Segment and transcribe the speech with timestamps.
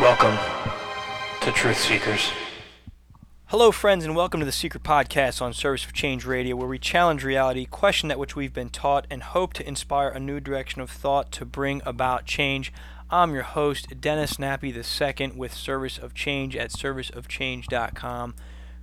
[0.00, 0.38] Welcome
[1.42, 2.47] to Truth Seekers.
[3.50, 6.78] Hello, friends, and welcome to the Secret Podcast on Service of Change Radio, where we
[6.78, 10.82] challenge reality, question that which we've been taught, and hope to inspire a new direction
[10.82, 12.70] of thought to bring about change.
[13.08, 18.34] I'm your host, Dennis Nappi II, with Service of Change at serviceofchange.com.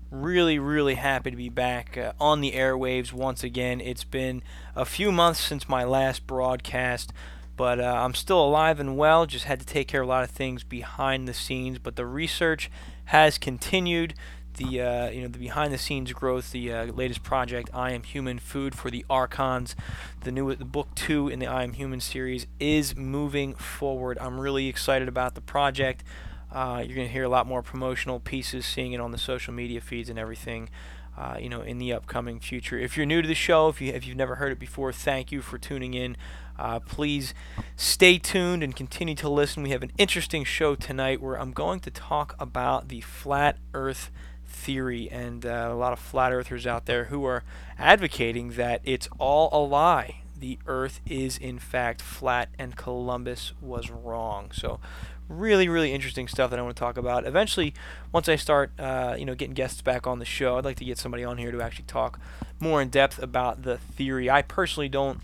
[0.10, 3.80] Really, really happy to be back uh, on the airwaves once again.
[3.80, 4.42] It's been
[4.76, 7.14] a few months since my last broadcast.
[7.56, 9.28] But uh, I'm still alive and well.
[9.28, 11.78] Just had to take care of a lot of things behind the scenes.
[11.78, 12.72] But the research
[13.06, 14.16] has continued.
[14.58, 16.52] The uh, you know the behind the scenes growth.
[16.52, 19.76] The uh, latest project, I Am Human, Food for the Archons.
[20.22, 24.18] The new the book two in the I Am Human series is moving forward.
[24.20, 26.04] I'm really excited about the project.
[26.52, 29.54] Uh, you're going to hear a lot more promotional pieces, seeing it on the social
[29.54, 30.70] media feeds and everything.
[31.18, 32.78] Uh, you know, in the upcoming future.
[32.78, 35.32] If you're new to the show, if you if you've never heard it before, thank
[35.32, 36.18] you for tuning in.
[36.60, 37.34] Uh, please
[37.78, 39.64] stay tuned and continue to listen.
[39.64, 44.12] We have an interesting show tonight where I'm going to talk about the flat Earth
[44.46, 47.44] theory and uh, a lot of flat earthers out there who are
[47.78, 50.22] advocating that it's all a lie.
[50.38, 54.52] The Earth is in fact flat and Columbus was wrong.
[54.52, 54.80] So
[55.28, 57.26] really really interesting stuff that I want to talk about.
[57.26, 57.74] Eventually,
[58.12, 60.86] once I start, uh, you know, getting guests back on the show, I'd like to
[60.86, 62.20] get somebody on here to actually talk
[62.60, 64.30] more in depth about the theory.
[64.30, 65.22] I personally don't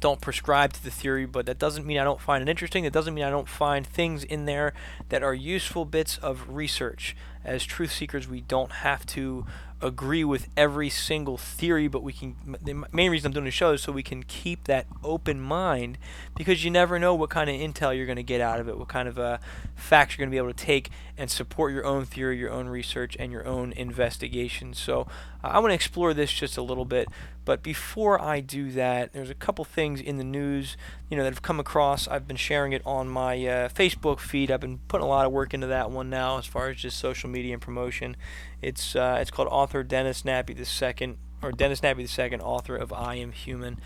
[0.00, 2.84] don't prescribe to the theory, but that doesn't mean I don't find it interesting.
[2.84, 4.74] That doesn't mean I don't find things in there
[5.08, 7.16] that are useful bits of research.
[7.44, 9.46] As truth seekers, we don't have to
[9.82, 12.36] agree with every single theory, but we can.
[12.62, 15.98] The main reason I'm doing the show is so we can keep that open mind
[16.36, 18.78] because you never know what kind of intel you're going to get out of it,
[18.78, 19.38] what kind of uh,
[19.74, 22.68] facts you're going to be able to take and support your own theory, your own
[22.68, 24.72] research, and your own investigation.
[24.72, 25.06] So
[25.52, 27.08] I want to explore this just a little bit.
[27.44, 30.76] But before I do that, there's a couple things in the news,
[31.10, 32.08] you know, that have come across.
[32.08, 34.50] I've been sharing it on my uh, Facebook feed.
[34.50, 36.98] I've been putting a lot of work into that one now, as far as just
[36.98, 38.16] social media and promotion.
[38.62, 43.16] It's uh, it's called Author Dennis Nappi II, or Dennis Nappi II, author of I
[43.16, 43.78] Am Human.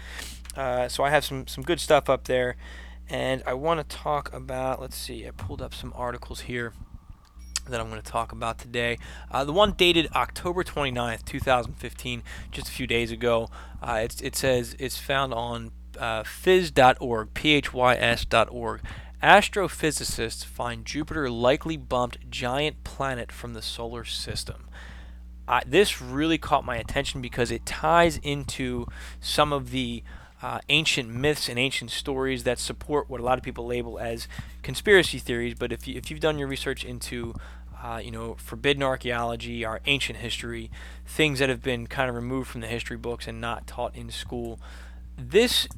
[0.57, 2.57] Uh, so I have some some good stuff up there,
[3.09, 4.81] and I want to talk about.
[4.81, 6.73] Let's see, I pulled up some articles here
[7.71, 8.99] that I'm going to talk about today.
[9.31, 13.49] Uh, the one dated October 29th, 2015, just a few days ago.
[13.83, 18.81] Uh, it says it's found on uh, phys.org, phys.org.
[19.23, 24.69] Astrophysicists find Jupiter likely bumped giant planet from the solar system.
[25.49, 28.87] Uh, this really caught my attention because it ties into
[29.19, 30.05] some of the
[30.41, 34.28] uh, ancient myths and ancient stories that support what a lot of people label as
[34.62, 35.55] conspiracy theories.
[35.55, 37.34] But if, you, if you've done your research into
[37.83, 40.71] uh, you know, forbidden archaeology, our ancient history,
[41.06, 44.11] things that have been kind of removed from the history books and not taught in
[44.11, 44.59] school.
[45.16, 45.69] This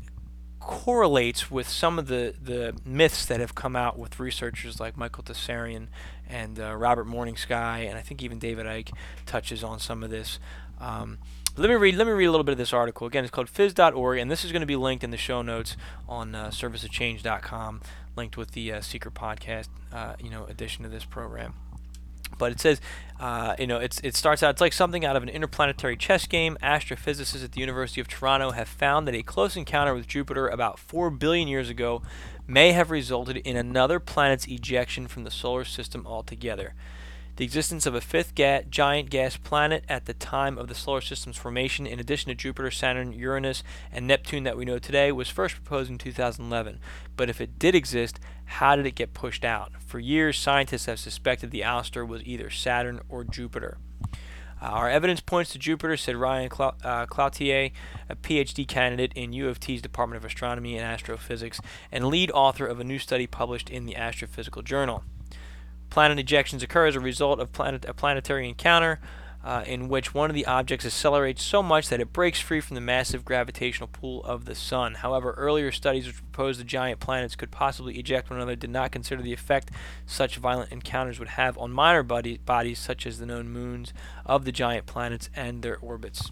[0.60, 5.24] correlates with some of the, the myths that have come out with researchers like Michael
[5.24, 5.88] Tsarion
[6.28, 8.92] and uh, Robert Morning Sky, and I think even David Icke
[9.26, 10.38] touches on some of this.
[10.78, 11.18] Um,
[11.56, 11.96] let me read.
[11.96, 13.06] Let me read a little bit of this article.
[13.06, 15.76] Again, it's called phys.org, and this is going to be linked in the show notes
[16.08, 17.80] on uh, serviceofchange.com,
[18.16, 21.54] linked with the uh, Secret Podcast, uh, you know, edition of this program.
[22.38, 22.80] But it says,
[23.18, 26.26] uh, you know, it's, it starts out, it's like something out of an interplanetary chess
[26.26, 26.56] game.
[26.62, 30.78] Astrophysicists at the University of Toronto have found that a close encounter with Jupiter about
[30.78, 32.02] 4 billion years ago
[32.46, 36.74] may have resulted in another planet's ejection from the solar system altogether.
[37.40, 41.00] The existence of a fifth ga- giant gas planet at the time of the solar
[41.00, 45.30] system's formation, in addition to Jupiter, Saturn, Uranus, and Neptune that we know today, was
[45.30, 46.78] first proposed in 2011.
[47.16, 49.72] But if it did exist, how did it get pushed out?
[49.86, 53.78] For years, scientists have suspected the ouster was either Saturn or Jupiter.
[54.12, 54.16] Uh,
[54.66, 57.72] our evidence points to Jupiter, said Ryan uh, Cloutier,
[58.10, 61.58] a PhD candidate in U of T's Department of Astronomy and Astrophysics,
[61.90, 65.04] and lead author of a new study published in the Astrophysical Journal.
[65.90, 69.00] Planet ejections occur as a result of planet, a planetary encounter.
[69.42, 72.74] uh, in which one of the objects accelerates so much that it breaks free from
[72.74, 74.94] the massive gravitational pull of the sun.
[74.96, 78.92] However, earlier studies which proposed the giant planets could possibly eject one another did not
[78.92, 79.70] consider the effect
[80.04, 83.94] such violent encounters would have on minor body- bodies such as the known moons
[84.26, 86.30] of the giant planets and their orbits.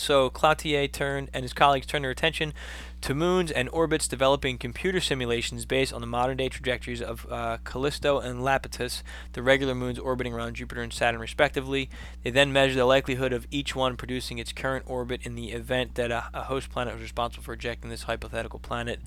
[0.00, 2.54] So Cloutier turned and his colleagues turned their attention
[3.02, 8.18] to moons and orbits, developing computer simulations based on the modern-day trajectories of uh, Callisto
[8.18, 9.02] and Iapetus,
[9.34, 11.90] the regular moons orbiting around Jupiter and Saturn, respectively.
[12.24, 15.96] They then measured the likelihood of each one producing its current orbit in the event
[15.96, 19.00] that a, a host planet was responsible for ejecting this hypothetical planet,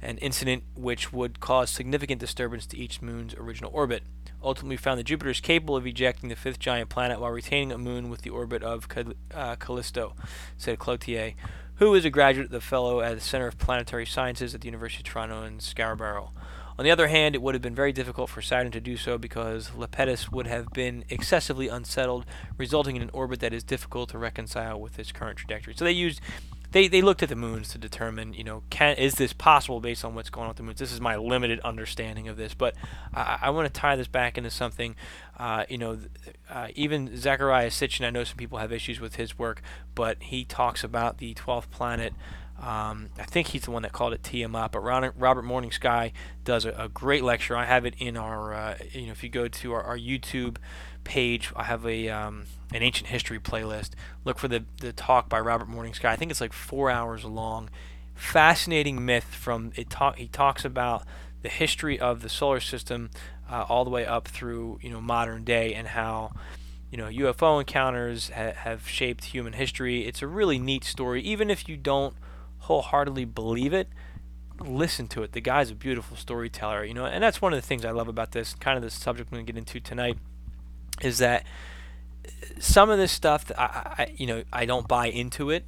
[0.00, 4.04] an incident which would cause significant disturbance to each moon's original orbit
[4.46, 7.78] ultimately found that Jupiter is capable of ejecting the fifth giant planet while retaining a
[7.78, 8.86] moon with the orbit of
[9.34, 10.14] uh, Callisto,
[10.56, 11.34] said Cloutier,
[11.76, 14.66] who is a graduate of the fellow at the Center of Planetary Sciences at the
[14.66, 16.30] University of Toronto in Scarborough.
[16.78, 19.16] On the other hand, it would have been very difficult for Saturn to do so
[19.16, 22.26] because Iapetus would have been excessively unsettled,
[22.58, 25.74] resulting in an orbit that is difficult to reconcile with its current trajectory.
[25.74, 26.20] So they used
[26.76, 30.04] they, they looked at the moons to determine, you know, can is this possible based
[30.04, 30.78] on what's going on with the moons?
[30.78, 32.74] This is my limited understanding of this, but
[33.14, 34.94] I, I want to tie this back into something.
[35.38, 35.98] Uh, you know,
[36.50, 39.62] uh, even Zecharia Sitchin, I know some people have issues with his work,
[39.94, 42.12] but he talks about the 12th planet.
[42.60, 46.12] Um, I think he's the one that called it Tiamat, but Robert Morning Sky
[46.44, 47.56] does a, a, great lecture.
[47.56, 50.58] I have it in our, uh, you know, if you go to our, our YouTube
[51.04, 53.90] page, I have a um, an ancient history playlist.
[54.24, 56.12] Look for the the talk by Robert Morning Sky.
[56.12, 57.70] I think it's like four hours long.
[58.14, 59.90] Fascinating myth from it.
[59.90, 61.04] Talk he talks about
[61.42, 63.10] the history of the solar system
[63.50, 66.32] uh, all the way up through you know modern day and how
[66.90, 70.06] you know UFO encounters ha- have shaped human history.
[70.06, 72.14] It's a really neat story, even if you don't
[72.60, 73.88] wholeheartedly believe it.
[74.58, 75.32] Listen to it.
[75.32, 78.08] The guy's a beautiful storyteller, you know, and that's one of the things I love
[78.08, 78.54] about this.
[78.54, 80.16] Kind of the subject we're going to get into tonight
[81.02, 81.44] is that
[82.58, 83.64] some of this stuff I,
[83.98, 85.64] I you know I don't buy into it,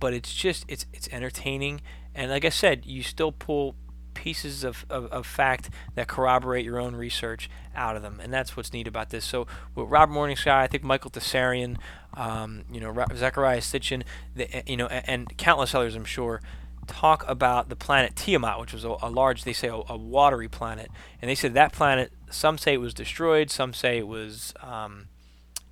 [0.00, 1.80] but it's just it's it's entertaining
[2.18, 3.76] and like I said, you still pull
[4.14, 8.56] pieces of, of, of, fact that corroborate your own research out of them, and that's
[8.56, 9.24] what's neat about this.
[9.24, 9.46] So
[9.76, 11.76] with Rob Morning Sky, I think Michael Tsarion,
[12.14, 14.02] um, you know Zecharia Sitchin,
[14.34, 16.42] the, you know, and, and, countless others, I'm sure,
[16.88, 20.48] talk about the planet Tiamat, which was a, a large, they say, a, a, watery
[20.48, 20.90] planet,
[21.22, 22.12] and they said that planet.
[22.30, 24.52] Some say it was destroyed, some say it was.
[24.60, 25.06] Um,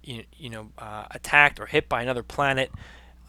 [0.07, 2.71] you, you know, uh, attacked or hit by another planet,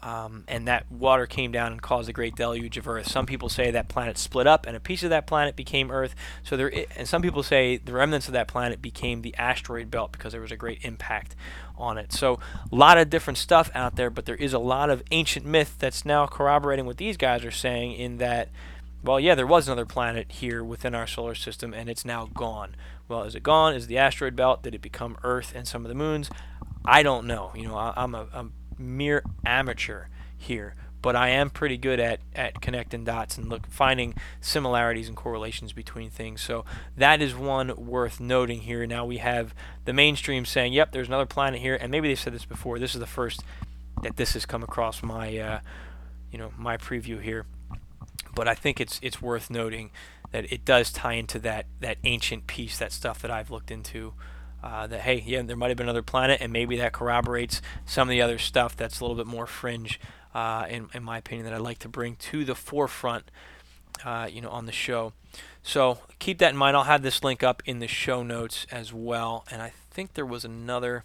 [0.00, 3.08] um, and that water came down and caused a great deluge of Earth.
[3.08, 6.14] Some people say that planet split up, and a piece of that planet became Earth.
[6.44, 10.12] So there, and some people say the remnants of that planet became the asteroid belt
[10.12, 11.34] because there was a great impact
[11.76, 12.12] on it.
[12.12, 12.38] So
[12.70, 15.76] a lot of different stuff out there, but there is a lot of ancient myth
[15.80, 18.48] that's now corroborating what these guys are saying in that.
[19.02, 22.74] Well, yeah, there was another planet here within our solar system, and it's now gone.
[23.08, 23.74] Well, is it gone?
[23.74, 24.62] Is the asteroid belt?
[24.62, 26.30] Did it become Earth and some of the moons?
[26.88, 27.52] I don't know.
[27.54, 28.46] You know, I, am a, a
[28.78, 30.06] mere amateur
[30.38, 35.16] here, but I am pretty good at, at connecting dots and look finding similarities and
[35.16, 36.40] correlations between things.
[36.40, 36.64] So
[36.96, 38.86] that is one worth noting here.
[38.86, 39.54] Now we have
[39.84, 42.78] the mainstream saying, "Yep, there's another planet here," and maybe they said this before.
[42.78, 43.42] This is the first
[44.02, 45.60] that this has come across my, uh,
[46.32, 47.44] you know, my preview here.
[48.34, 49.90] But I think it's it's worth noting
[50.30, 54.14] that it does tie into that that ancient piece, that stuff that I've looked into
[54.62, 58.08] uh, that hey, yeah, there might have been another planet, and maybe that corroborates some
[58.08, 60.00] of the other stuff that's a little bit more fringe,
[60.34, 63.30] uh, in, in my opinion, that I'd like to bring to the forefront,
[64.04, 65.12] uh, you know, on the show.
[65.62, 66.76] So keep that in mind.
[66.76, 69.44] I'll have this link up in the show notes as well.
[69.50, 71.04] And I think there was another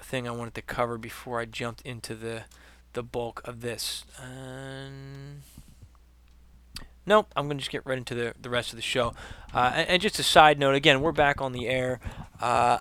[0.00, 2.44] thing I wanted to cover before I jumped into the
[2.92, 4.04] the bulk of this.
[4.18, 5.42] Um,
[7.06, 9.14] nope, I'm going to just get right into the, the rest of the show.
[9.54, 12.00] Uh, and, and, just a side note, again, we're back on the air.
[12.40, 12.78] Uh,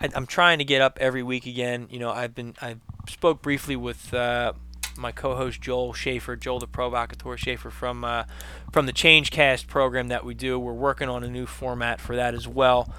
[0.00, 1.88] I, am trying to get up every week again.
[1.90, 2.76] You know, I've been I
[3.08, 4.54] spoke briefly with uh,
[4.96, 8.24] my co-host Joel Schaefer, Joel the Provocateur Schaefer from uh,
[8.72, 10.58] from the Changecast program that we do.
[10.58, 12.92] We're working on a new format for that as well.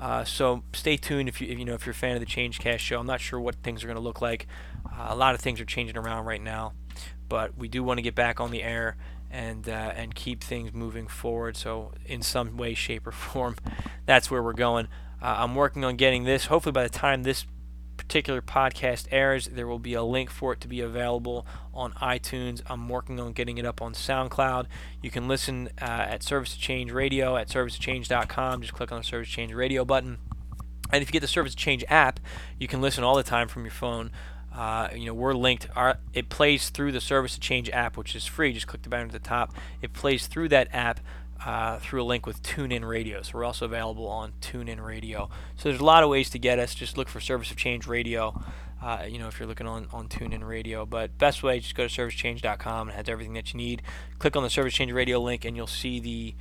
[0.00, 2.26] Uh, so stay tuned if you if, you know if you're a fan of the
[2.26, 2.98] Changecast show.
[2.98, 4.46] I'm not sure what things are going to look like.
[4.86, 6.72] Uh, a lot of things are changing around right now,
[7.28, 8.96] but we do want to get back on the air
[9.30, 11.56] and uh, and keep things moving forward.
[11.56, 13.56] So in some way, shape, or form,
[14.06, 14.88] that's where we're going.
[15.20, 16.46] Uh, I'm working on getting this.
[16.46, 17.44] Hopefully, by the time this
[17.96, 22.62] particular podcast airs, there will be a link for it to be available on iTunes.
[22.66, 24.66] I'm working on getting it up on SoundCloud.
[25.02, 28.62] You can listen uh, at Service to Change Radio at servicetochange.com.
[28.62, 30.18] Just click on the Service Change Radio button.
[30.90, 32.18] And if you get the Service Change app,
[32.58, 34.10] you can listen all the time from your phone.
[34.54, 35.68] Uh, you know, we're linked.
[35.76, 38.52] Our, it plays through the Service to Change app, which is free.
[38.52, 39.54] Just click the button at the top.
[39.82, 41.00] It plays through that app
[41.44, 43.22] uh, through a link with TuneIn Radio.
[43.22, 45.30] So we're also available on TuneIn Radio.
[45.56, 46.74] So there's a lot of ways to get us.
[46.74, 48.42] Just look for Service of Change Radio.
[48.82, 50.86] Uh, you know, if you're looking on, on TuneIn Radio.
[50.86, 53.82] But best way, just go to servicechange.com and it has everything that you need.
[54.18, 56.34] Click on the Service Change Radio link and you'll see the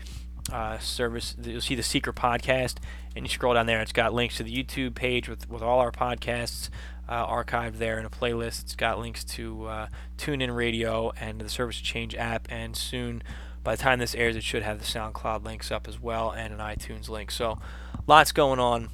[0.51, 1.35] uh, service.
[1.41, 2.75] You'll see the Seeker podcast,
[3.15, 3.81] and you scroll down there.
[3.81, 6.69] It's got links to the YouTube page with, with all our podcasts
[7.09, 8.63] uh, archived there in a playlist.
[8.63, 9.87] It's got links to uh,
[10.17, 13.23] TuneIn Radio and the Service Change app, and soon,
[13.63, 16.53] by the time this airs, it should have the SoundCloud links up as well and
[16.53, 17.31] an iTunes link.
[17.31, 17.59] So,
[18.07, 18.89] lots going on.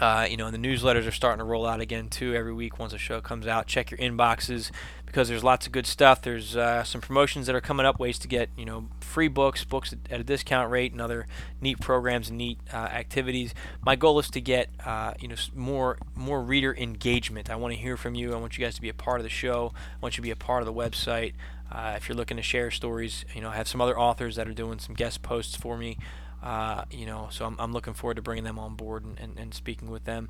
[0.00, 2.78] Uh, you know, and the newsletters are starting to roll out again too every week
[2.78, 3.66] once a show comes out.
[3.66, 4.70] Check your inboxes
[5.06, 6.20] because there's lots of good stuff.
[6.20, 9.62] There's uh, some promotions that are coming up, ways to get you know free books,
[9.62, 11.28] books at a discount rate, and other
[11.60, 13.54] neat programs and neat uh, activities.
[13.84, 17.48] My goal is to get uh, you know more more reader engagement.
[17.48, 18.34] I want to hear from you.
[18.34, 19.72] I want you guys to be a part of the show.
[19.76, 21.34] I want you to be a part of the website.
[21.70, 24.48] Uh, if you're looking to share stories, you know I have some other authors that
[24.48, 25.98] are doing some guest posts for me.
[26.44, 29.38] Uh, you know, so I'm, I'm looking forward to bringing them on board and, and,
[29.38, 30.28] and speaking with them.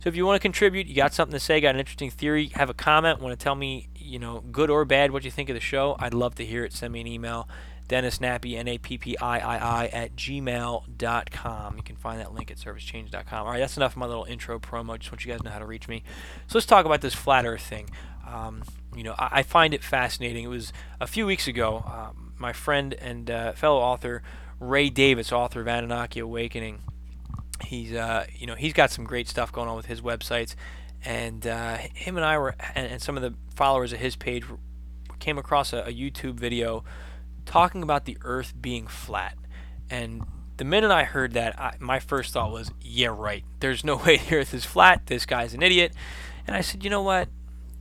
[0.00, 2.52] So if you want to contribute, you got something to say, got an interesting theory,
[2.54, 5.48] have a comment, want to tell me, you know, good or bad, what you think
[5.48, 6.72] of the show, I'd love to hear it.
[6.72, 7.48] Send me an email,
[7.88, 11.76] Dennis Nappi, N-A-P-P-I-I-I, at gmail.com.
[11.76, 13.44] You can find that link at servicechange.com.
[13.44, 14.96] All right, that's enough of my little intro promo.
[14.96, 16.04] Just want you guys to know how to reach me.
[16.46, 17.90] So let's talk about this flat earth thing.
[18.24, 18.62] Um,
[18.94, 20.44] you know, I, I, find it fascinating.
[20.44, 24.22] It was a few weeks ago, um, my friend and uh, fellow author
[24.60, 26.82] Ray Davis, author of Anunnaki Awakening.
[27.64, 30.54] He's uh, you know he's got some great stuff going on with his websites,
[31.04, 34.44] and uh, him and I were and, and, some of the followers of his page
[35.18, 36.84] came across a, a YouTube video
[37.46, 39.36] talking about the Earth being flat,
[39.90, 40.22] and
[40.58, 43.44] the minute I heard that, I, my first thought was, yeah, right.
[43.60, 45.06] There's no way the Earth is flat.
[45.06, 45.92] This guy's an idiot.
[46.46, 47.28] And I said, you know what?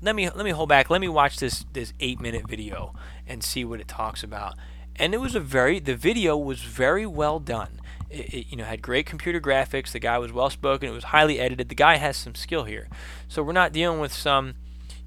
[0.01, 0.91] Let me let me hold back.
[0.91, 2.93] Let me watch this this eight minute video
[3.25, 4.53] and see what it talks about
[4.99, 7.79] and it was a very the video was very well done.
[8.09, 9.91] It, it, you know had great computer graphics.
[9.91, 10.89] The guy was well spoken.
[10.89, 11.69] It was highly edited.
[11.69, 12.87] The guy has some skill here,
[13.27, 14.55] so we're not dealing with some,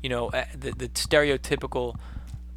[0.02, 1.96] you know, uh, the, the stereotypical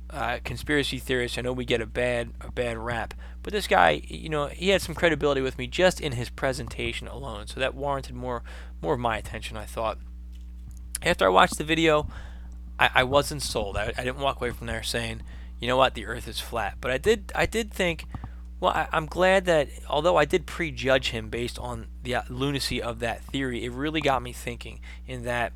[0.09, 1.37] uh, conspiracy theorist.
[1.37, 4.69] I know we get a bad a bad rap, but this guy, you know, he
[4.69, 7.47] had some credibility with me just in his presentation alone.
[7.47, 8.43] So that warranted more
[8.81, 9.57] more of my attention.
[9.57, 9.97] I thought.
[11.05, 12.07] After I watched the video,
[12.79, 13.75] I, I wasn't sold.
[13.75, 15.21] I, I didn't walk away from there saying
[15.63, 16.75] you know what, the Earth is flat.
[16.81, 18.05] But I did, I did think,
[18.59, 22.81] well, I, am glad that although I did prejudge him based on the uh, lunacy
[22.81, 24.81] of that theory, it really got me thinking.
[25.07, 25.53] In that,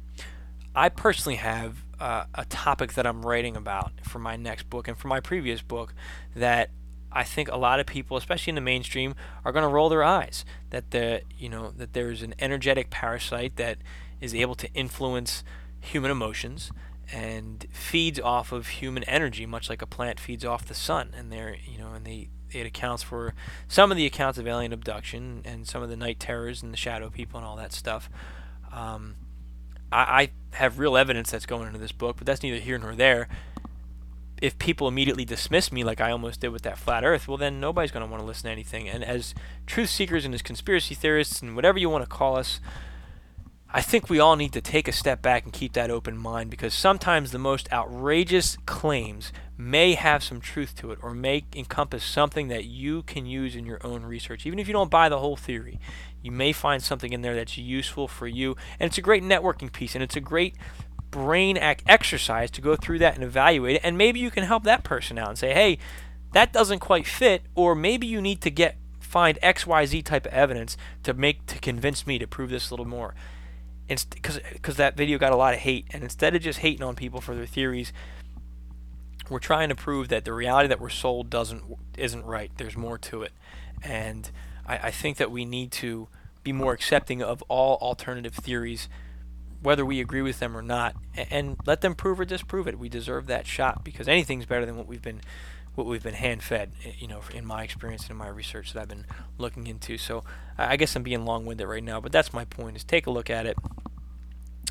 [0.74, 4.98] I personally have uh, a topic that I'm writing about for my next book and
[4.98, 5.94] for my previous book
[6.34, 6.70] that
[7.12, 10.06] I think a lot of people, especially in the mainstream, are going to roll their
[10.06, 13.80] eyes that the you know that there's an energetic parasite that
[14.22, 15.44] is able to influence
[15.82, 16.72] human emotions
[17.12, 21.14] and feeds off of human energy, much like a plant feeds off the sun.
[21.16, 23.34] And there, you know, and they it accounts for
[23.68, 26.78] some of the accounts of alien abduction and some of the night terrors and the
[26.78, 28.10] shadow people and all that stuff.
[28.72, 29.16] Um,
[29.92, 32.96] I, I have real evidence that's going into this book, but that's neither here nor
[32.96, 33.28] there.
[34.42, 37.60] If people immediately dismiss me like I almost did with that flat Earth, well, then
[37.60, 38.88] nobody's going to want to listen to anything.
[38.88, 39.34] And as
[39.66, 42.60] truth seekers and as conspiracy theorists and whatever you want to call us,
[43.70, 46.50] I think we all need to take a step back and keep that open mind
[46.50, 52.06] because sometimes the most outrageous claims may have some truth to it or may encompass
[52.06, 54.46] something that you can use in your own research.
[54.46, 55.82] Even if you don't buy the whole theory,
[56.22, 58.56] you may find something in there that's useful for you.
[58.80, 60.56] And it's a great networking piece and it's a great
[61.12, 63.82] brain exercise to go through that and evaluate it.
[63.84, 65.78] And maybe you can help that person out and say, hey,
[66.32, 70.76] that doesn't quite fit, or maybe you need to get find XYZ type of evidence
[71.04, 73.16] to make to convince me to prove this a little more
[73.88, 76.96] because because that video got a lot of hate, and instead of just hating on
[76.96, 77.94] people for their theories,
[79.29, 81.63] we're trying to prove that the reality that we're sold doesn't
[81.98, 82.51] isn't right.
[82.58, 83.32] There's more to it,
[83.82, 84.29] and
[84.65, 86.08] I, I think that we need to
[86.44, 88.88] be more accepting of all alternative theories,
[89.62, 92.79] whether we agree with them or not, and, and let them prove or disprove it.
[92.79, 95.22] We deserve that shot because anything's better than what we've been
[95.78, 98.74] what we've been hand fed, eh, you know, in my experience and in my research
[98.74, 99.06] that I've been
[99.38, 99.98] looking into.
[99.98, 100.24] So
[100.58, 103.12] I guess I'm being long winded right now, but that's my point is take a
[103.12, 103.58] look at it.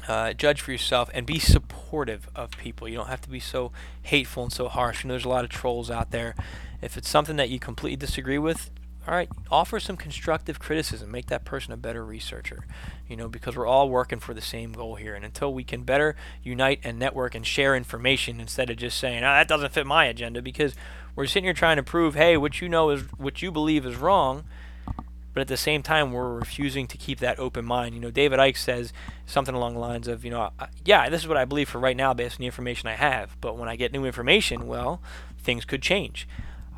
[0.09, 2.89] Uh, judge for yourself and be supportive of people.
[2.89, 3.73] You don't have to be so
[4.03, 5.05] hateful and so harsh.
[5.05, 6.35] You know, there's a lot of trolls out there.
[6.83, 8.71] If it's something that you completely disagree with,
[9.07, 11.11] all right, offer some constructive criticism.
[11.11, 12.67] Make that person a better researcher.
[13.09, 15.15] You know, because we're all working for the same goal here.
[15.15, 19.23] And until we can better unite and network and share information instead of just saying,
[19.23, 20.75] "Oh, that doesn't fit my agenda," because
[21.15, 23.97] we're sitting here trying to prove, "Hey, what you know is what you believe is
[23.97, 24.45] wrong."
[25.37, 27.95] But at the same time, we're refusing to keep that open mind.
[27.95, 28.95] You know, David Icke says
[29.27, 30.49] something along the lines of, you know,
[30.83, 33.37] yeah, this is what I believe for right now based on the information I have.
[33.43, 35.03] But when I get new information, well,
[35.39, 36.27] things could change.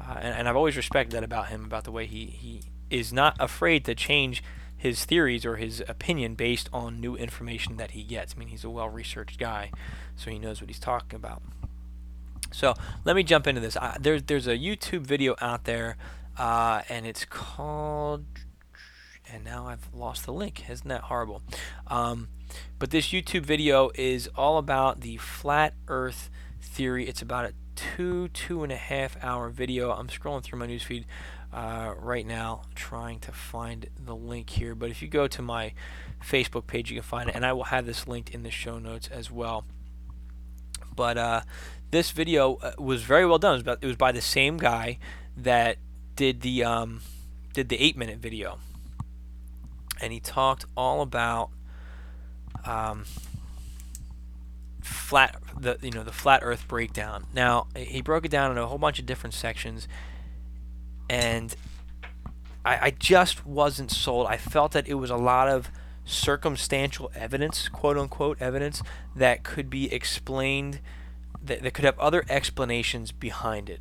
[0.00, 3.12] Uh, and, and I've always respected that about him, about the way he, he is
[3.12, 4.42] not afraid to change
[4.76, 8.34] his theories or his opinion based on new information that he gets.
[8.34, 9.70] I mean, he's a well researched guy,
[10.16, 11.42] so he knows what he's talking about.
[12.52, 12.74] So
[13.04, 13.76] let me jump into this.
[13.76, 15.96] Uh, there's there's a YouTube video out there,
[16.38, 18.24] uh, and it's called.
[19.30, 20.70] And now I've lost the link.
[20.70, 21.42] Isn't that horrible?
[21.88, 22.28] Um,
[22.78, 26.30] but this YouTube video is all about the flat Earth
[26.62, 27.06] theory.
[27.06, 29.92] It's about a two two and a half hour video.
[29.92, 31.04] I'm scrolling through my newsfeed
[31.52, 34.74] uh, right now, trying to find the link here.
[34.74, 35.72] But if you go to my
[36.22, 38.78] Facebook page, you can find it, and I will have this linked in the show
[38.78, 39.64] notes as well.
[40.94, 41.40] But uh,
[41.90, 43.52] this video uh, was very well done.
[43.52, 44.98] It was, about, it was by the same guy
[45.36, 45.78] that
[46.16, 47.00] did the um,
[47.52, 48.58] did the eight minute video,
[50.00, 51.50] and he talked all about
[52.64, 53.04] um,
[54.88, 57.26] flat the you know the flat Earth breakdown.
[57.34, 59.86] Now he broke it down in a whole bunch of different sections,
[61.08, 61.54] and
[62.64, 64.26] I, I just wasn't sold.
[64.26, 65.70] I felt that it was a lot of
[66.04, 68.82] circumstantial evidence, quote unquote evidence,
[69.14, 70.80] that could be explained
[71.42, 73.80] that, that could have other explanations behind it.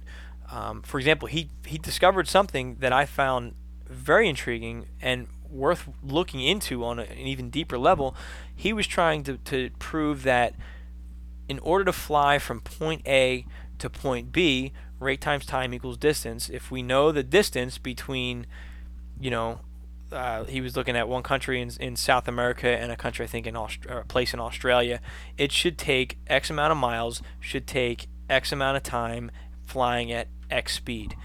[0.52, 3.56] Um, for example, he he discovered something that I found
[3.88, 8.16] very intriguing and worth looking into on a, an even deeper level.
[8.54, 10.54] He was trying to, to prove that
[11.48, 13.46] in order to fly from point A
[13.80, 16.50] to point B, rate times time equals distance.
[16.50, 18.48] If we know the distance between,
[19.20, 19.60] you know,
[20.12, 23.28] uh, he was looking at one country in, in South America and a country I
[23.28, 25.02] think in Aust- a place in Australia.
[25.38, 29.32] It should take X amount of miles, should take X amount of time
[29.66, 31.16] flying at X speed.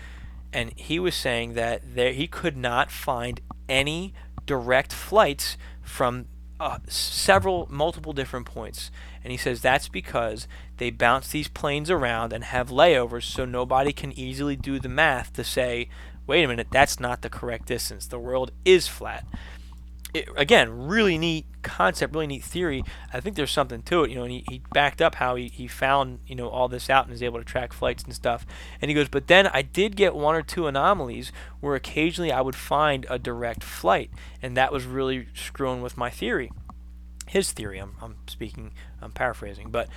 [0.53, 4.13] And he was saying that there he could not find any
[4.45, 6.27] direct flights from
[6.63, 8.91] uh, several multiple different points.
[9.25, 10.47] And he says that's because
[10.79, 15.33] they bounce these planes around and have layovers so nobody can easily do the math
[15.35, 15.89] to say
[16.27, 18.07] wait a minute, that's not the correct distance.
[18.07, 19.27] The world is flat.
[20.15, 22.85] It, again, really neat concept, really neat theory.
[23.13, 24.25] I think there's something to it, you know.
[24.25, 27.15] And he, he backed up how he, he found you know all this out and
[27.15, 28.45] is able to track flights and stuff.
[28.81, 32.43] And he goes, but then I did get one or two anomalies where occasionally I
[32.43, 34.11] would find a direct flight,
[34.43, 36.51] and that was really screwing with my theory.
[37.33, 39.89] His theory, I'm, I'm speaking, I'm paraphrasing, but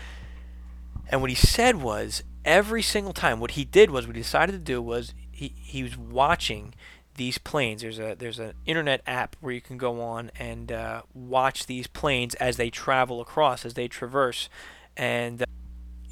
[1.10, 4.54] and what he said was every single time, what he did was what he decided
[4.54, 6.74] to do was he, he was watching
[7.16, 7.82] these planes.
[7.82, 11.88] There's a there's an internet app where you can go on and uh, watch these
[11.88, 14.48] planes as they travel across, as they traverse,
[14.96, 15.46] and uh,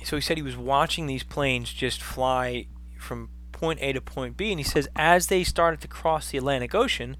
[0.03, 2.67] so he said he was watching these planes just fly
[2.99, 6.37] from point A to point B, and he says as they started to cross the
[6.37, 7.15] Atlantic Ocean,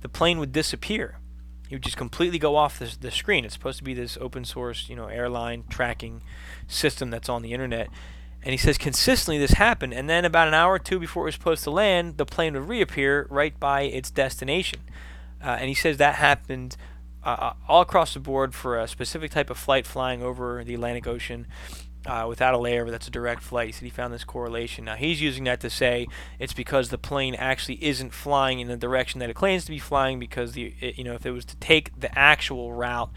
[0.00, 1.20] the plane would disappear.
[1.68, 3.44] He would just completely go off the, the screen.
[3.44, 6.22] It's supposed to be this open source, you know, airline tracking
[6.68, 7.88] system that's on the internet
[8.46, 11.26] and he says consistently this happened, and then about an hour or two before it
[11.26, 14.82] was supposed to land, the plane would reappear right by its destination.
[15.42, 16.76] Uh, and he says that happened
[17.24, 20.74] uh, uh, all across the board for a specific type of flight flying over the
[20.74, 21.48] Atlantic Ocean.
[22.06, 23.66] Uh, without a layover, that's a direct flight.
[23.66, 24.84] He said he found this correlation.
[24.84, 26.06] Now he's using that to say
[26.38, 29.78] it's because the plane actually isn't flying in the direction that it claims to be
[29.78, 30.18] flying.
[30.18, 33.10] Because the it, you know if it was to take the actual route,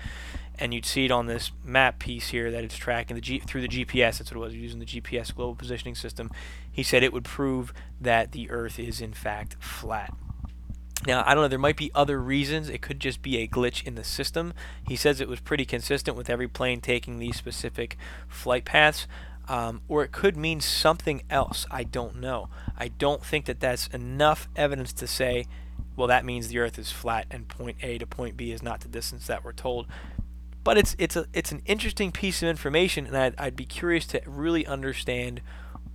[0.58, 3.62] and you'd see it on this map piece here that it's tracking the G- through
[3.62, 4.17] the GPS.
[4.17, 6.32] That's what it was using the GPS global positioning system.
[6.71, 10.13] He said it would prove that the Earth is in fact flat.
[11.07, 12.69] Now, I don't know, there might be other reasons.
[12.69, 14.53] It could just be a glitch in the system.
[14.85, 19.07] He says it was pretty consistent with every plane taking these specific flight paths.
[19.47, 21.65] Um, or it could mean something else.
[21.71, 22.49] I don't know.
[22.77, 25.45] I don't think that that's enough evidence to say,
[25.95, 28.81] well, that means the Earth is flat and point A to point B is not
[28.81, 29.88] the distance that we're told
[30.63, 34.05] but it's it's a it's an interesting piece of information, and I'd, I'd be curious
[34.07, 35.41] to really understand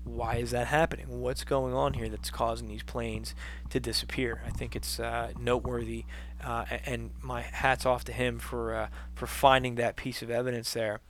[0.05, 1.21] why is that happening?
[1.21, 3.35] What's going on here that's causing these planes
[3.71, 4.43] to disappear?
[4.47, 6.05] I think it's uh, noteworthy,
[6.45, 10.73] uh, and my hats off to him for uh, for finding that piece of evidence
[10.75, 11.01] there.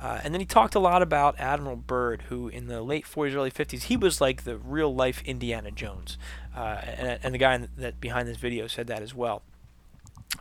[0.00, 3.34] Uh, and then he talked a lot about Admiral Byrd, who in the late 40s,
[3.36, 6.18] early 50s, he was like the real life Indiana Jones,
[6.56, 9.42] uh, and, and the guy that behind this video said that as well.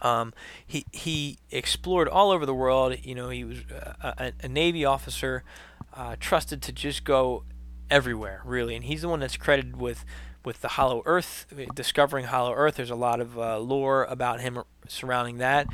[0.01, 0.33] Um,
[0.65, 2.97] he he explored all over the world.
[3.03, 3.59] You know, he was
[4.01, 5.43] a, a Navy officer,
[5.93, 7.43] uh, trusted to just go
[7.91, 8.75] everywhere, really.
[8.75, 10.03] And he's the one that's credited with
[10.43, 12.75] with the Hollow Earth, discovering Hollow Earth.
[12.75, 15.67] There's a lot of uh, lore about him surrounding that.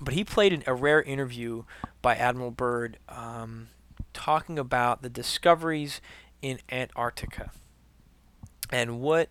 [0.00, 1.62] But he played an, a rare interview
[2.02, 3.68] by Admiral Byrd um,
[4.12, 6.00] talking about the discoveries
[6.42, 7.52] in Antarctica.
[8.70, 9.28] And what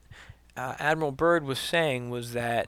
[0.55, 2.67] uh, Admiral Byrd was saying was that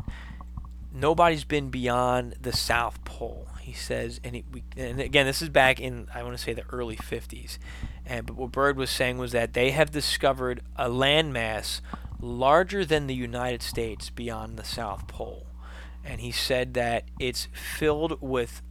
[0.94, 3.48] nobody's been beyond the South Pole.
[3.62, 6.66] he says, and, we, and again, this is back in I want to say the
[6.72, 7.58] early 50s,
[8.06, 11.82] and but what Byrd was saying was that they have discovered a landmass
[12.20, 15.46] larger than the United States beyond the South Pole,
[16.04, 18.62] and he said that it's filled with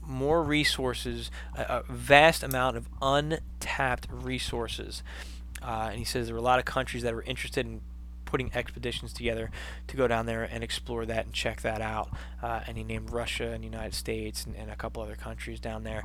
[0.00, 5.02] more resources, a, a vast amount of untapped resources.
[5.62, 7.80] Uh, and he says there are a lot of countries that are interested in
[8.26, 9.50] putting expeditions together
[9.86, 12.10] to go down there and explore that and check that out.
[12.42, 15.58] Uh, and he named Russia and the United States and, and, a couple other countries
[15.58, 16.02] down there.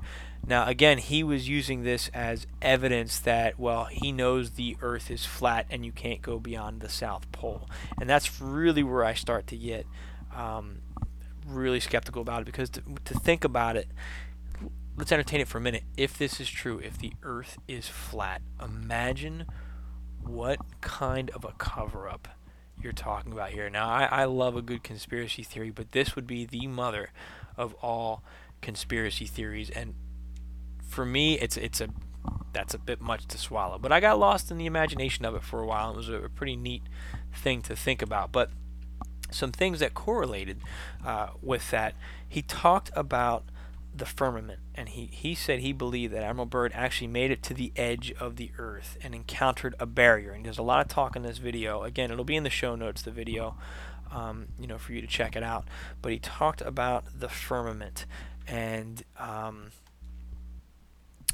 [0.47, 5.25] Now, again, he was using this as evidence that, well, he knows the Earth is
[5.25, 7.67] flat and you can't go beyond the South Pole.
[7.99, 9.85] And that's really where I start to get
[10.33, 10.79] um,
[11.45, 13.87] really skeptical about it because to, to think about it,
[14.95, 15.83] let's entertain it for a minute.
[15.97, 19.45] If this is true, if the Earth is flat, imagine
[20.25, 22.27] what kind of a cover up
[22.81, 23.69] you're talking about here.
[23.69, 27.11] Now, I, I love a good conspiracy theory, but this would be the mother
[27.57, 28.23] of all
[28.61, 29.69] conspiracy theories.
[29.69, 29.95] And
[30.83, 31.89] for me, it's it's a
[32.53, 33.77] that's a bit much to swallow.
[33.77, 35.91] But I got lost in the imagination of it for a while.
[35.91, 36.83] It was a, a pretty neat
[37.33, 38.31] thing to think about.
[38.31, 38.49] But
[39.31, 40.59] some things that correlated
[41.05, 41.95] uh, with that,
[42.27, 43.45] he talked about
[43.93, 47.53] the firmament, and he, he said he believed that Admiral Byrd actually made it to
[47.53, 50.31] the edge of the Earth and encountered a barrier.
[50.31, 51.83] And there's a lot of talk in this video.
[51.83, 53.57] Again, it'll be in the show notes, the video,
[54.11, 55.65] um, you know, for you to check it out.
[56.01, 58.05] But he talked about the firmament,
[58.47, 59.71] and um,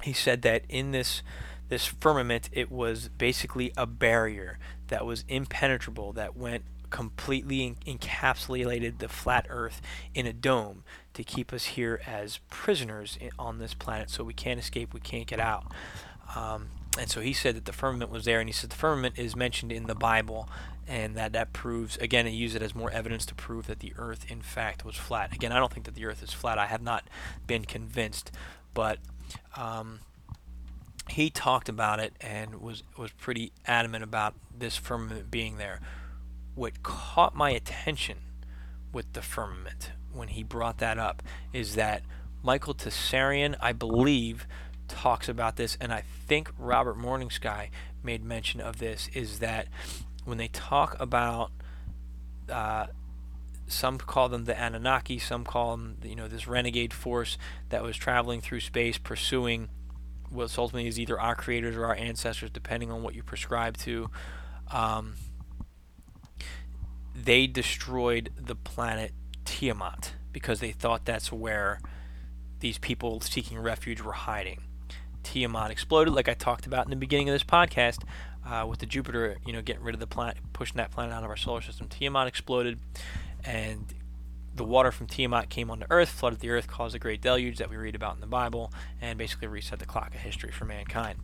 [0.03, 1.21] he said that in this
[1.69, 9.09] this firmament, it was basically a barrier that was impenetrable that went completely encapsulated the
[9.09, 9.81] flat earth
[10.13, 10.83] in a dome
[11.17, 15.27] to keep us here as prisoners on this planet so we can't escape we can't
[15.27, 15.65] get out.
[16.35, 16.67] Um,
[16.99, 19.35] and so he said that the firmament was there and he said the firmament is
[19.35, 20.47] mentioned in the bible
[20.87, 23.93] and that that proves again he used it as more evidence to prove that the
[23.97, 25.33] earth in fact was flat.
[25.33, 26.59] Again i don't think that the earth is flat.
[26.59, 27.07] I have not
[27.47, 28.31] been convinced
[28.75, 28.99] but
[29.55, 30.01] um,
[31.09, 35.79] he talked about it and was was pretty adamant about this firmament being there.
[36.53, 38.17] What caught my attention
[38.93, 42.03] with the firmament when he brought that up is that
[42.43, 44.47] Michael Tsarion, I believe,
[44.87, 47.69] talks about this, and I think Robert Morning Sky
[48.03, 49.67] made mention of this, is that
[50.23, 51.51] when they talk about
[52.49, 52.87] uh,
[53.67, 57.37] some call them the Anunnaki, some call them you know this renegade force
[57.69, 59.69] that was traveling through space pursuing
[60.29, 64.09] what ultimately is either our creators or our ancestors, depending on what you prescribe to.
[64.71, 65.15] Um,
[67.15, 69.13] they destroyed the planet
[69.47, 71.79] Tiamat because they thought that's where
[72.59, 74.61] these people seeking refuge were hiding.
[75.23, 78.03] Tiamat exploded, like I talked about in the beginning of this podcast,
[78.45, 81.23] uh, with the Jupiter, you know, getting rid of the planet, pushing that planet out
[81.23, 81.87] of our solar system.
[81.87, 82.79] Tiamat exploded,
[83.43, 83.93] and
[84.53, 87.69] the water from Tiamat came onto Earth, flooded the Earth, caused a great deluge that
[87.69, 91.19] we read about in the Bible, and basically reset the clock of history for mankind.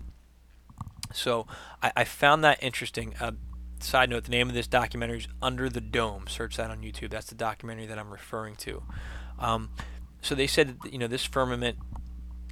[1.13, 1.45] So
[1.81, 3.15] I, I found that interesting.
[3.19, 3.33] Uh,
[3.83, 6.25] side note, the name of this documentary is Under the Dome.
[6.27, 7.11] Search that on YouTube.
[7.11, 8.83] That's the documentary that I'm referring to.
[9.39, 9.69] Um,
[10.21, 11.77] so they said that you know this firmament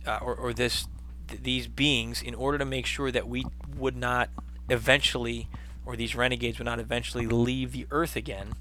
[0.06, 0.88] uh, or, or this
[1.28, 4.30] th- these beings, in order to make sure that we would not
[4.70, 5.48] eventually,
[5.86, 8.54] or these renegades would not eventually leave the Earth again,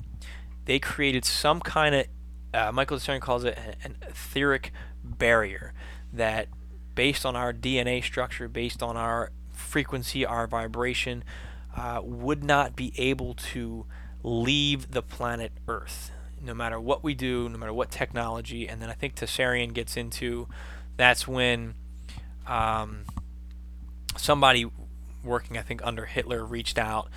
[0.64, 2.06] they created some kind of
[2.52, 4.72] uh, Michael Stern calls it an etheric
[5.04, 5.72] barrier
[6.12, 6.48] that,
[6.94, 11.22] based on our DNA structure, based on our frequency, our vibration,
[11.80, 13.86] uh, would not be able to
[14.22, 18.68] leave the planet Earth, no matter what we do, no matter what technology.
[18.68, 20.46] And then I think Tsarion gets into
[20.98, 21.74] that's when
[22.46, 23.06] um,
[24.14, 24.66] somebody
[25.24, 27.08] working, I think, under Hitler reached out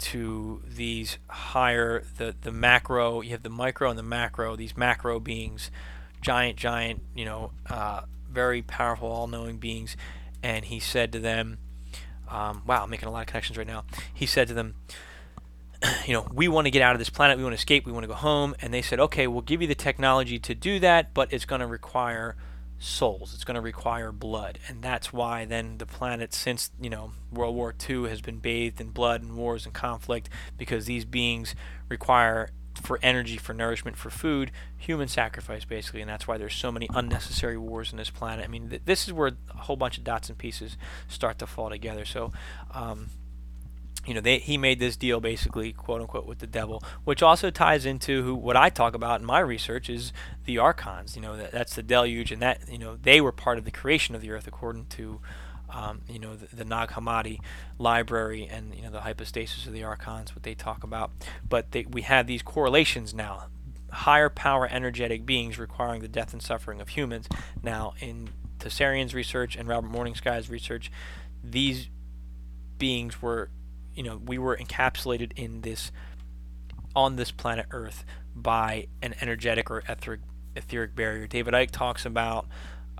[0.00, 3.22] to these higher the the macro.
[3.22, 4.54] You have the micro and the macro.
[4.54, 5.70] These macro beings,
[6.20, 9.96] giant, giant, you know, uh, very powerful, all-knowing beings.
[10.42, 11.56] And he said to them,
[12.30, 13.84] um, wow, I'm making a lot of connections right now.
[14.12, 14.74] He said to them,
[16.06, 17.92] you know, we want to get out of this planet, we want to escape, we
[17.92, 18.54] want to go home.
[18.60, 21.60] And they said, okay, we'll give you the technology to do that, but it's going
[21.60, 22.36] to require
[22.78, 23.34] souls.
[23.34, 24.58] It's going to require blood.
[24.68, 28.80] And that's why then the planet, since, you know, World War II has been bathed
[28.80, 31.54] in blood and wars and conflict because these beings
[31.88, 36.72] require for energy, for nourishment, for food, human sacrifice basically, and that's why there's so
[36.72, 38.44] many unnecessary wars on this planet.
[38.44, 40.76] I mean, th- this is where a whole bunch of dots and pieces
[41.08, 42.04] start to fall together.
[42.04, 42.32] So,
[42.72, 43.10] um,
[44.06, 47.50] you know, they, he made this deal basically, quote unquote, with the devil, which also
[47.50, 50.12] ties into who, what I talk about in my research is
[50.46, 51.16] the archons.
[51.16, 53.70] You know, that, that's the deluge, and that you know they were part of the
[53.70, 55.20] creation of the earth according to
[55.72, 57.40] um, you know, the, the, Nag Hammadi
[57.78, 61.10] library and you know the hypostasis of the archons, what they talk about.
[61.48, 63.46] But they, we have these correlations now.
[63.90, 67.28] higher power energetic beings requiring the death and suffering of humans.
[67.62, 68.30] Now, in
[68.68, 70.90] Tsarion's research and Robert Morning Sky's research,
[71.42, 71.88] these
[72.78, 73.50] beings were,
[73.94, 75.90] you know, we were encapsulated in this,
[76.94, 78.04] on this planet Earth
[78.34, 80.20] by an energetic or etheric,
[80.56, 81.26] etheric barrier.
[81.26, 82.46] David Icke talks about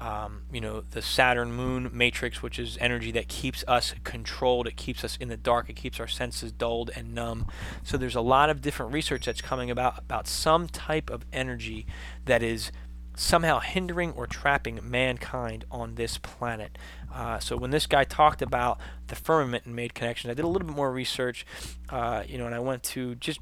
[0.00, 4.76] um, you know, the Saturn moon matrix, which is energy that keeps us controlled, it
[4.76, 7.46] keeps us in the dark, it keeps our senses dulled and numb.
[7.82, 11.86] So there's a lot of different research that's coming about about some type of energy
[12.24, 12.72] that is
[13.14, 16.78] somehow hindering or trapping mankind on this planet.
[17.12, 20.48] Uh, so when this guy talked about the firmament and made connections, I did a
[20.48, 21.44] little bit more research,
[21.90, 23.40] uh, you know, and I went to just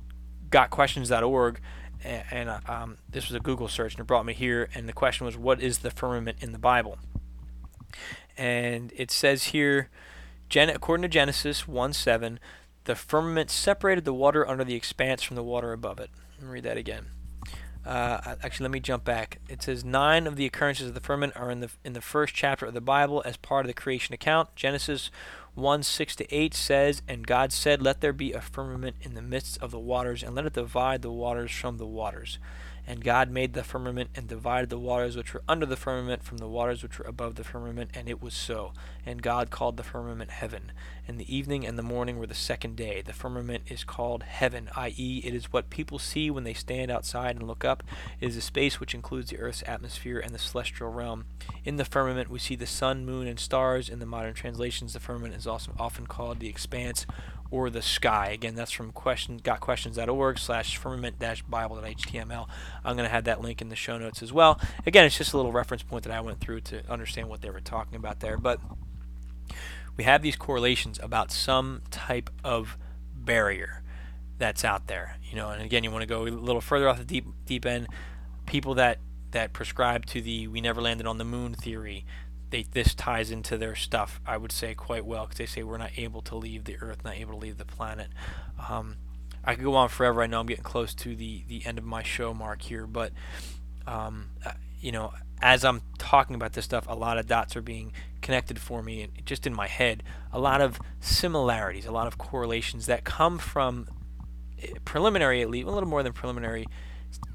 [0.50, 1.60] gotquestions.org
[2.04, 4.68] and, uh, um, this was a Google search, and it brought me here.
[4.74, 6.98] And the question was, what is the firmament in the Bible?
[8.36, 9.88] And it says here,
[10.48, 12.40] Gen- according to Genesis 1 7,
[12.84, 16.10] the firmament separated the water under the expanse from the water above it.
[16.38, 17.06] Let me read that again.
[17.84, 19.40] Uh, actually, let me jump back.
[19.48, 22.34] It says nine of the occurrences of the firmament are in the in the first
[22.34, 24.54] chapter of the Bible as part of the creation account.
[24.54, 25.10] Genesis
[25.58, 29.22] 1 6 to 8 says, And God said, Let there be a firmament in the
[29.22, 32.38] midst of the waters, and let it divide the waters from the waters.
[32.86, 36.38] And God made the firmament and divided the waters which were under the firmament from
[36.38, 38.72] the waters which were above the firmament, and it was so.
[39.08, 40.70] And God called the firmament heaven.
[41.06, 43.00] And the evening and the morning were the second day.
[43.00, 47.34] The firmament is called heaven, i.e., it is what people see when they stand outside
[47.34, 47.82] and look up.
[48.20, 51.24] It is a space which includes the earth's atmosphere and the celestial realm.
[51.64, 53.88] In the firmament, we see the sun, moon, and stars.
[53.88, 57.06] In the modern translations, the firmament is also often called the expanse
[57.50, 58.28] or the sky.
[58.28, 62.46] Again, that's from question, gotquestions.org slash firmament dash bible.html.
[62.84, 64.60] I'm going to have that link in the show notes as well.
[64.86, 67.50] Again, it's just a little reference point that I went through to understand what they
[67.50, 68.36] were talking about there.
[68.36, 68.60] But
[69.98, 72.78] we have these correlations about some type of
[73.12, 73.82] barrier
[74.38, 75.16] that's out there.
[75.22, 77.66] You know, and again, you want to go a little further off the deep deep
[77.66, 77.88] end.
[78.46, 78.98] People that
[79.32, 82.06] that prescribe to the "we never landed on the moon" theory,
[82.50, 84.20] they this ties into their stuff.
[84.24, 87.04] I would say quite well because they say we're not able to leave the Earth,
[87.04, 88.08] not able to leave the planet.
[88.68, 88.96] Um,
[89.44, 90.22] I could go on forever.
[90.22, 93.12] I know I'm getting close to the the end of my show mark here, but
[93.86, 97.62] um, uh, you know, as I'm talking about this stuff, a lot of dots are
[97.62, 97.92] being
[98.28, 100.02] connected for me, just in my head,
[100.34, 103.88] a lot of similarities, a lot of correlations that come from
[104.62, 106.66] eh, preliminary, at least a little more than preliminary,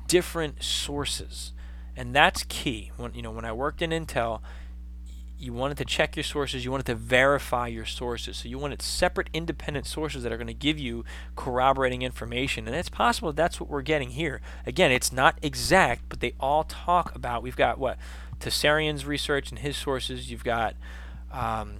[0.06, 1.52] different sources,
[1.96, 2.92] and that's key.
[2.96, 4.42] When you know, when I worked in Intel
[5.44, 8.38] you wanted to check your sources, you wanted to verify your sources.
[8.38, 11.04] So you wanted separate independent sources that are going to give you
[11.36, 12.66] corroborating information.
[12.66, 14.42] And it's possible that's what we're getting here.
[14.66, 17.98] Again, it's not exact, but they all talk about, we've got what?
[18.50, 20.30] Tsarion's research and his sources.
[20.30, 20.76] You've got,
[21.32, 21.80] um,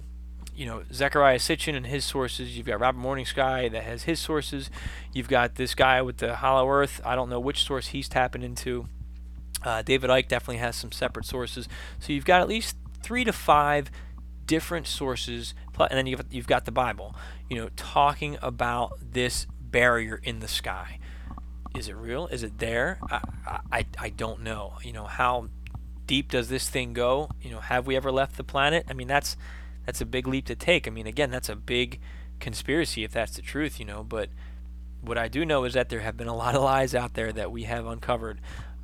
[0.54, 2.56] you know, Zecharia Sitchin and his sources.
[2.56, 4.70] You've got Robert Morning Sky that has his sources.
[5.12, 7.00] You've got this guy with the Hollow Earth.
[7.04, 8.86] I don't know which source he's tapping into.
[9.62, 11.68] Uh, David Icke definitely has some separate sources.
[11.98, 13.90] So you've got at least three to five
[14.46, 17.14] different sources, and then you've, you've got the Bible,
[17.48, 20.98] you know, talking about this barrier in the sky.
[21.74, 22.28] Is it real?
[22.28, 22.98] Is it there?
[23.10, 24.74] I, I, I don't know.
[24.82, 25.48] You know, how
[26.06, 27.30] deep does this thing go?
[27.40, 28.86] You know, have we ever left the planet?
[28.88, 29.36] I mean, that's
[29.86, 30.86] that's a big leap to take.
[30.86, 32.00] I mean, again, that's a big
[32.40, 34.02] conspiracy if that's the truth, you know.
[34.02, 34.30] But
[35.00, 37.32] what I do know is that there have been a lot of lies out there
[37.32, 38.40] that we have uncovered.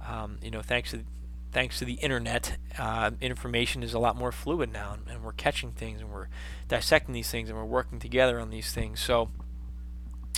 [0.06, 1.04] Um, you know, thanks to
[1.52, 5.72] thanks to the internet, uh, information is a lot more fluid now, and we're catching
[5.72, 6.28] things and we're
[6.68, 9.00] dissecting these things and we're working together on these things.
[9.00, 9.30] So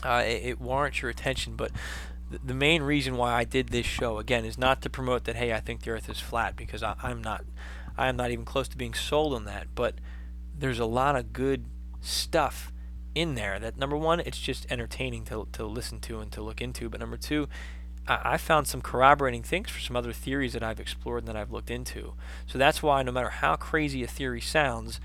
[0.03, 1.55] uh, it, it, warrants your attention.
[1.57, 1.71] But
[2.45, 5.53] the main reason why I did this show again is not to promote that hey
[5.53, 7.45] I think the Earth is flat because I, I'm not
[7.97, 9.69] I am not even close to being sold on that.
[9.75, 9.97] But
[10.57, 11.67] there's a lot of good
[12.01, 12.73] stuff
[13.15, 16.61] in there that number one it's just entertaining to to listen to and to look
[16.61, 16.89] into.
[16.89, 17.49] But number two
[18.07, 21.53] I, found some corroborating things for some other theories that I've explored and that I've
[21.53, 22.15] looked into.
[22.47, 25.01] So that's why, no matter how crazy a theory sounds,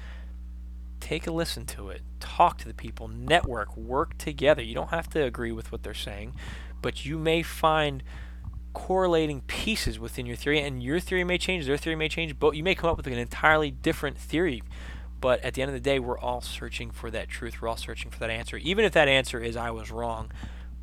[0.99, 4.63] take a listen to it, talk to the people, network, work together.
[4.63, 6.33] You don't have to agree with what they're saying,
[6.81, 8.03] but you may find
[8.73, 12.55] correlating pieces within your theory, and your theory may change, their theory may change, but
[12.55, 14.61] you may come up with an entirely different theory.
[15.19, 17.59] But at the end of the day, we're all searching for that truth.
[17.59, 18.57] We're all searching for that answer.
[18.57, 20.31] Even if that answer is I was wrong,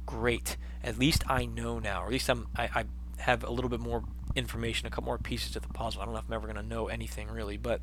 [0.07, 0.57] great.
[0.83, 2.85] At least I know now, or at least I'm, I, I
[3.19, 4.03] have a little bit more
[4.35, 6.03] information, a couple more pieces to the puzzle.
[6.03, 7.81] I don't know if I'm ever going to know anything really, but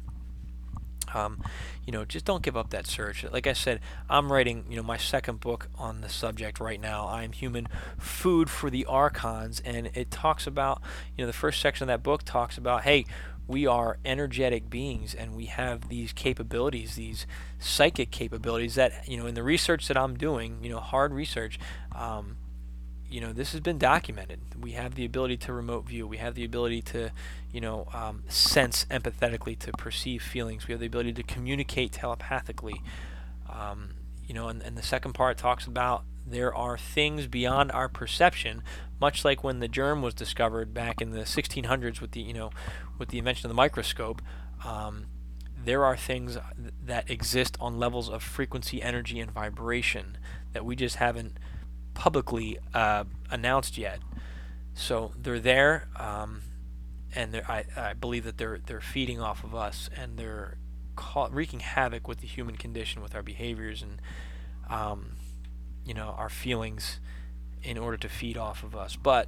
[1.14, 1.44] um,
[1.86, 3.24] you know, just don't give up that search.
[3.24, 7.08] Like I said, I'm writing, you know, my second book on the subject right now.
[7.08, 10.82] I am human, food for the archons, and it talks about,
[11.18, 13.06] you know, the first section of that book talks about, hey,
[13.48, 17.26] we are energetic beings and we have these capabilities, these
[17.60, 21.60] psychic capabilities that, you know, in the research that I'm doing, you know, hard research,
[21.94, 22.38] um,
[23.12, 24.40] you know, this has been documented.
[24.60, 26.08] We have the ability to remote view.
[26.08, 27.12] We have the ability to,
[27.52, 30.68] you know, um, sense empathetically, to perceive feelings.
[30.68, 32.82] We have the ability to communicate telepathically.
[33.52, 33.96] Um,
[34.26, 38.64] you know, and, and the second part talks about there are things beyond our perception,
[39.00, 42.52] much like when the germ was discovered back in the 1600s with the, you know,
[42.98, 44.22] with the invention of the microscope.
[44.64, 45.08] Um,
[45.64, 46.38] there are things
[46.86, 50.18] that exist on levels of frequency, energy, and vibration
[50.54, 51.38] that we just haven't
[51.94, 54.00] publicly uh, announced yet.
[54.74, 56.42] So they're there, um,
[57.14, 60.58] and they're, I, I believe that they're they're feeding off of us, and they're
[60.96, 64.02] ca- wreaking havoc with the human condition, with our behaviors, and
[64.70, 65.18] um,
[65.86, 67.00] you know our feelings,
[67.64, 68.96] in order to feed off of us.
[68.96, 69.28] But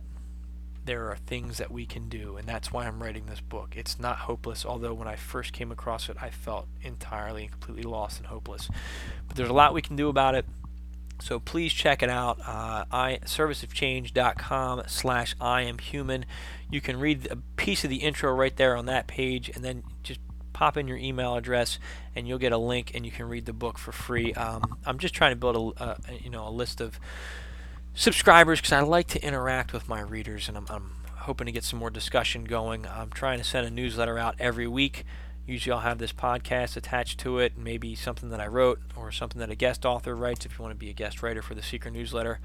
[0.85, 3.73] there are things that we can do, and that's why I'm writing this book.
[3.75, 7.83] It's not hopeless, although when I first came across it, I felt entirely and completely
[7.83, 8.69] lost and hopeless.
[9.27, 10.45] But there's a lot we can do about it.
[11.23, 12.37] So please check it out.
[12.45, 16.25] Uh, I serviceofchange.com slash I am human.
[16.69, 19.83] You can read a piece of the intro right there on that page, and then
[20.03, 20.19] just
[20.51, 21.79] pop in your email address,
[22.13, 24.33] and you'll get a link, and you can read the book for free.
[24.33, 26.99] Um, I'm just trying to build a, a you know a list of
[27.93, 31.63] subscribers because I like to interact with my readers, and I'm, I'm hoping to get
[31.63, 32.85] some more discussion going.
[32.85, 35.05] I'm trying to send a newsletter out every week.
[35.45, 39.39] Usually, I'll have this podcast attached to it, maybe something that I wrote or something
[39.39, 40.45] that a guest author writes.
[40.45, 42.39] If you want to be a guest writer for the Seeker newsletter,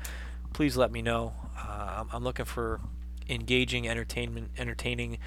[0.53, 1.35] please let me know.
[1.57, 2.81] Uh, I'm looking for
[3.29, 5.19] engaging, entertainment, entertaining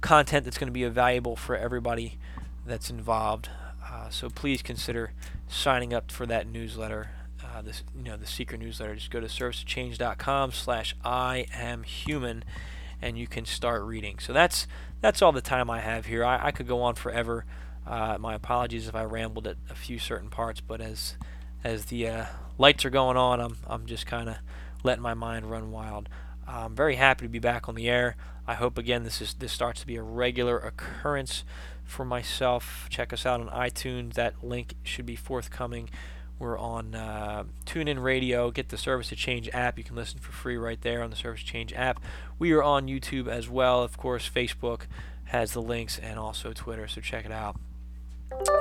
[0.00, 2.18] content that's going to be valuable for everybody
[2.66, 3.48] that's involved.
[3.84, 5.12] Uh, so please consider
[5.48, 7.10] signing up for that newsletter
[7.54, 8.94] uh, this you know the Seeker newsletter.
[8.94, 12.44] Just go to servicechange.com slash I am human,
[13.00, 14.18] and you can start reading.
[14.18, 14.66] So that's
[15.00, 16.24] that's all the time I have here.
[16.24, 17.44] I, I could go on forever.
[17.86, 21.16] Uh, my apologies if I rambled at a few certain parts, but as
[21.62, 22.24] as the uh,
[22.58, 24.36] lights are going on, I'm I'm just kind of
[24.82, 26.08] letting my mind run wild.
[26.46, 28.16] I'm very happy to be back on the air.
[28.46, 31.44] I hope again this is this starts to be a regular occurrence
[31.84, 32.86] for myself.
[32.90, 34.14] Check us out on iTunes.
[34.14, 35.88] That link should be forthcoming.
[36.40, 38.50] We're on uh, TuneIn Radio.
[38.50, 39.76] Get the Service to Change app.
[39.76, 42.02] You can listen for free right there on the Service to Change app.
[42.38, 43.82] We are on YouTube as well.
[43.82, 44.86] Of course, Facebook
[45.24, 47.56] has the links and also Twitter, so check it out.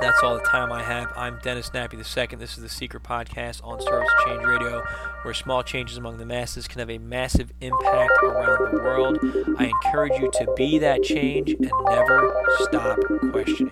[0.01, 1.07] That's all the time I have.
[1.15, 2.37] I'm Dennis Nappi II.
[2.37, 4.83] This is the Seeker Podcast on Service to Change Radio,
[5.21, 9.19] where small changes among the masses can have a massive impact around the world.
[9.57, 12.97] I encourage you to be that change and never stop
[13.31, 13.71] questioning.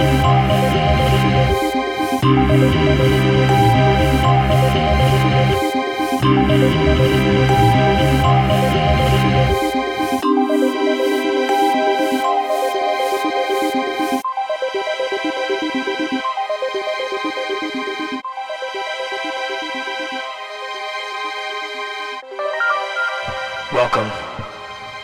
[23.73, 24.11] Welcome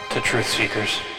[0.10, 1.16] to Truth Seekers.